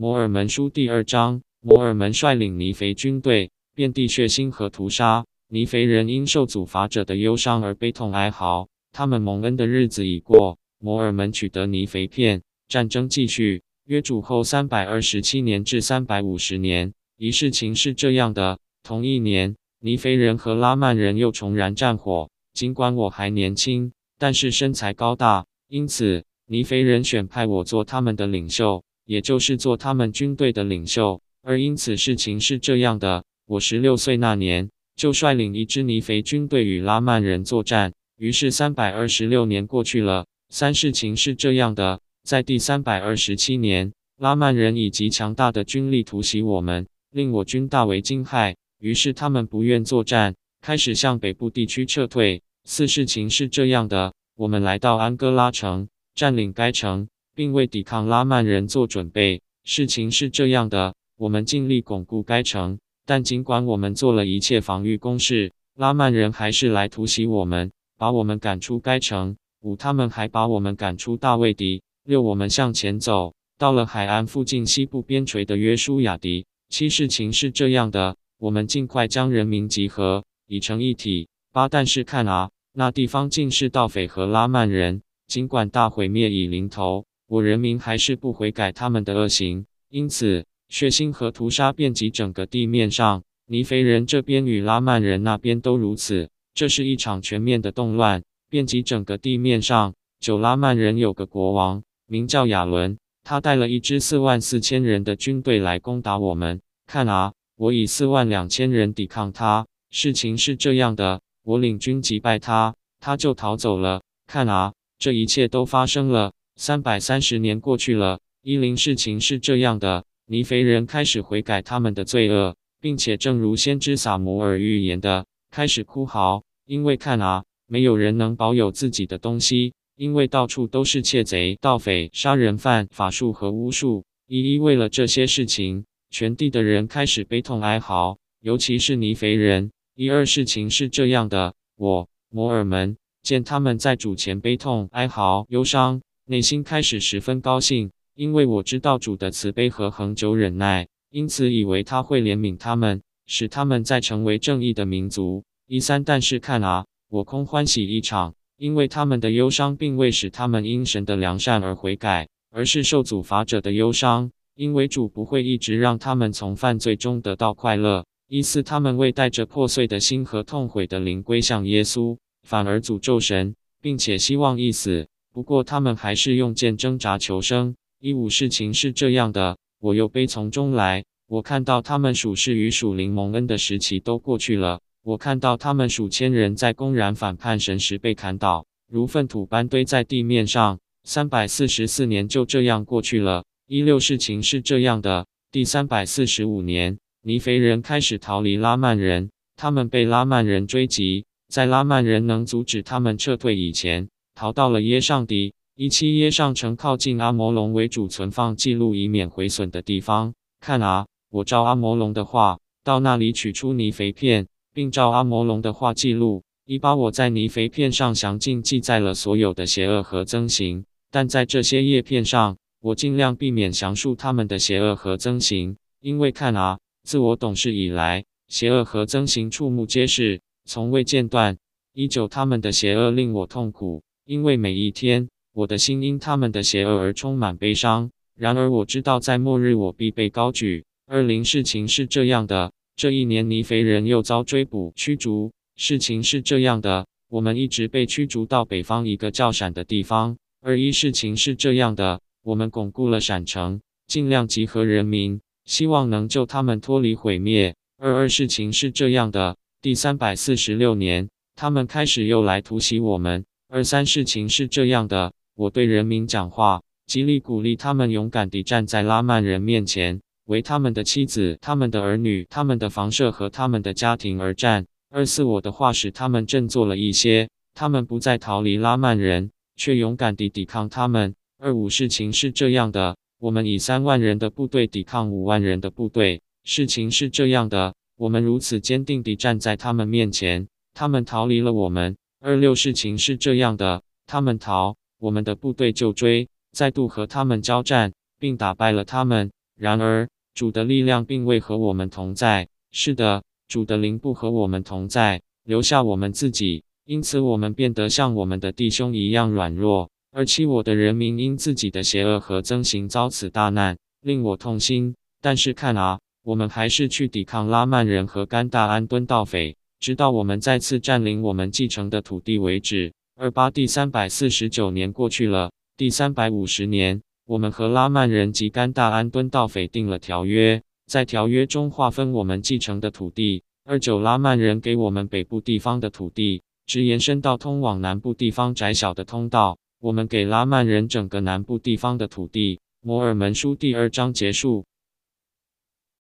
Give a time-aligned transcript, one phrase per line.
[0.00, 5.26] 摩尔门书第二章，摩尔门率领尼肥军队，遍地血腥和屠杀。
[5.48, 8.66] 尼肥人因受阻罚者的忧伤而悲痛哀嚎。
[8.92, 10.56] 他们蒙恩的日子已过。
[10.78, 13.62] 摩尔门取得尼肥片，战争继续。
[13.84, 22.30] 约主后三百二十七年至三百五十年，一事情是这样的：同一年，尼肥人和拉曼人又重燃战火。
[22.54, 28.82] 尽管我还年轻，但是身材高大，因此尼肥人选派我做他们的领袖。
[29.10, 37.92] 也就是做他们军队的领袖，而因此事情是这样的：我十六岁那年，就率领一支尼肥军队与拉曼人作战。
[38.16, 40.26] 于是三百二十六年过去了。
[40.48, 48.54] 三事情是这样的：在第三百二十七年，拉曼人以极强大的军力突袭我们，令我军大为惊骇。
[48.78, 52.44] 于是他们不愿作战，开始向北部地区撤退。
[52.62, 57.08] 四事情是这样的：我们来到安哥拉城，占领该城。
[57.34, 59.42] 并为抵抗拉曼人做准备。
[59.64, 69.36] 事情是这样的：我们尽力巩固该城，但尽管我们做了一切防御工事，拉曼人还是来突袭我们，把我们赶出该城。
[69.60, 71.82] 五，他们还把我们赶出大卫迪。
[72.04, 76.46] 六，我们向前走，到了海岸附近西部边陲的约书亚迪。
[76.70, 81.28] 七，事情是这样的：我们尽快将人民集合，已成一体。
[81.52, 85.02] 八，但是看啊，那地方尽是盗匪和拉曼人。
[85.26, 87.04] 尽管大毁灭已临头。
[87.30, 93.22] 我人民还是不悔改他们的恶行，因此血腥和屠杀遍及整个地面上。
[93.46, 96.28] 尼肥人这边与拉曼人那边都如此。
[96.54, 99.94] 这是一场全面的动乱，遍及整个地面上。
[100.18, 106.60] 九拉曼人有个国王，名叫亚伦，他带了一支四万四千人的军队来攻打我们。
[106.88, 109.68] 看啊，我以四万两千人抵抗他。
[109.90, 114.02] 事情是这样的，我领军击败他，他就逃走了。
[114.26, 116.32] 看啊，这一切都发生了。
[116.60, 134.04] 三百三十年过去了，伊林事情是这样的：尼肥人开始悔改他们的罪恶，并且正如先知撒摩尔预言的，开始哭嚎，因为看啊，没有人能保有自己的东西，因为到处都是窃贼、盗匪、杀人犯、法术和巫术。
[134.26, 139.70] 一一为了这些事情，全地的人开始悲痛哀嚎，尤其是尼肥人。
[139.94, 146.02] 一二事情是这样的：我摩尔门见他们在主前悲痛哀嚎、忧伤。
[146.30, 155.42] 内心开始十分高兴，因为我知道主的慈悲和恒久忍耐，因此以为他会怜悯他们，使他们再成为正义的民族。
[155.66, 168.06] 一三，但是看啊，我空欢喜一场，因为他们的忧伤并未使他们因神的良善而悔改，而是受阻罚者的忧伤，因为主不会一直让他们从犯罪中得到快乐。
[168.28, 172.16] 一四，他们未带着破碎的心和痛悔的灵归向耶稣，
[172.46, 175.08] 反而诅咒神，并且希望一死。
[175.32, 177.76] 不过他们还是用剑挣扎求生。
[178.00, 181.04] 一五事情是这样的，我又悲从中来。
[181.28, 184.80] 我看到他们属氏与属灵蒙恩的时期都过去了。
[185.02, 190.78] 我看到他们数千人在公然反叛神时被砍倒，如粪土般堆在地面上。
[191.04, 193.44] 三百四十四年就这样过去了。
[193.66, 204.08] 一六事情是这样的，第三百四十五年，尼肥人开始逃离拉曼人，他们被拉曼人追击，在拉曼人能阻止他们撤退以前。
[204.40, 210.32] 逃到了耶上迪，一七耶上城靠近阿摩龙为主存放记录以免毁损的地方。
[210.60, 216.42] 看啊，我照阿摩龙的话，到那里取出泥肥片，并照阿摩龙的话记录。
[216.64, 231.58] 已把我在泥肥片上详尽记载了所有的邪恶和增行，但在这些叶片上，我尽量避免详述他们的邪恶和增行，因为看啊，自我懂事以来，邪恶和增行触目皆是，从未间断。
[231.92, 234.02] 依旧他们的邪恶令我痛苦。
[234.30, 238.12] 因为每一天，我的心因他们的邪恶而充满悲伤。
[238.36, 240.84] 然而我知道，在末日我必被高举。
[241.08, 245.50] 二零事情是这样的，这一年尼肥人又遭追捕驱逐。
[245.74, 250.36] 事情是这样的，我们一直被驱逐到北方一个叫闪的地方。
[250.60, 257.74] 二一事情是这样的，我们巩固了闪城，尽量集合人民，希望能救他们脱离毁灭。
[257.98, 263.44] 二二事情是这样的，第三百四十六年，他们开始又来突袭我们。
[263.72, 274.86] 二三事情是这样的，我对人民讲话，极力鼓励他们勇敢地站在拉曼人面前，为他们的妻子、他们的儿女、他们的房舍和他们的家庭而战。
[275.08, 281.36] 二四我的话使他们振作了一些，他们不再逃离拉曼人，却勇敢地抵抗他们。
[281.58, 286.42] 二五事情是这样的，我们以三万人的部队抵抗五万人的部队。
[286.64, 292.16] 事情是这样的，我们如此坚定地站在他们面前，他们逃离了我们。
[292.42, 299.50] 二六事情是这样的，他们逃，我们的部队就追，再度和他们交战，并打败了他们。
[299.76, 302.66] 然而，主的力量并未和我们同在。
[302.92, 306.82] 是的，主的灵不和我们同在，留下我们自己。
[307.04, 310.08] 因此，我们变得像我们的弟兄一样软弱。
[310.32, 315.14] 而欺我的人民因自己的邪恶和憎行遭此大难，令我痛心。
[315.42, 323.12] 但是看啊，我们还是去抵抗拉曼人和甘大安敦盗匪，直到我们再次占领我们继承的土地为止。
[323.36, 333.62] 二八第三百四十九年过去了，第三百五十年，我们和拉曼人及甘大安敦盗匪订了条约，在条约中划分我们继承的土地。
[333.84, 339.76] 二九拉曼人给我们北部地方的土地，直延伸到通往南部地方窄小的通道。
[340.00, 342.80] 我们给拉曼人整个南部地方的土地。
[343.02, 344.86] 摩尔门书第二章结束。